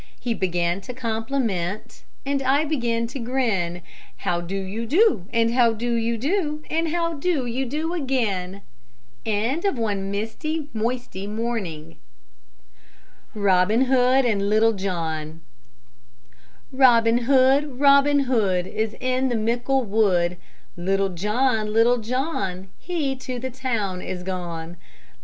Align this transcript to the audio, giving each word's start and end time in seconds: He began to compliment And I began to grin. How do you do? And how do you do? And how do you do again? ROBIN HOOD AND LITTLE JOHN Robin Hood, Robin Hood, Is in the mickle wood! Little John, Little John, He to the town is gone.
He 0.19 0.33
began 0.33 0.81
to 0.81 0.95
compliment 0.95 2.05
And 2.25 2.41
I 2.41 2.65
began 2.65 3.05
to 3.05 3.19
grin. 3.19 3.83
How 4.17 4.41
do 4.41 4.55
you 4.55 4.87
do? 4.87 5.27
And 5.31 5.53
how 5.53 5.73
do 5.73 5.93
you 5.93 6.17
do? 6.17 6.63
And 6.71 6.87
how 6.87 7.13
do 7.13 7.45
you 7.45 7.67
do 7.67 7.93
again? 7.93 8.63
ROBIN 9.23 10.21
HOOD 13.85 14.25
AND 14.25 14.49
LITTLE 14.49 14.73
JOHN 14.73 15.41
Robin 16.71 17.17
Hood, 17.19 17.79
Robin 17.79 18.19
Hood, 18.21 18.65
Is 18.65 18.95
in 18.99 19.29
the 19.29 19.35
mickle 19.35 19.83
wood! 19.83 20.37
Little 20.75 21.09
John, 21.09 21.71
Little 21.71 21.99
John, 21.99 22.69
He 22.79 23.15
to 23.17 23.37
the 23.37 23.51
town 23.51 24.01
is 24.01 24.23
gone. 24.23 24.77